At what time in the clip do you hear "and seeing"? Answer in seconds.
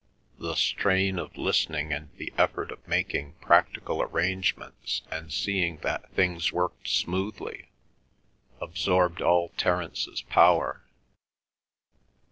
5.11-5.77